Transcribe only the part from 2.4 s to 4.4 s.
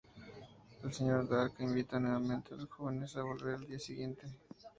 a los jóvenes a volver al día siguiente.